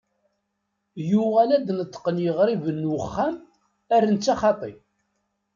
Yuɣal 1.09 1.49
ad 1.55 1.63
d-neṭqen 1.67 2.17
yiɣraben 2.23 2.77
n 2.83 2.89
uxxam 2.97 3.35
ar 3.95 4.03
netta 4.07 4.33
xaṭi. 4.41 4.73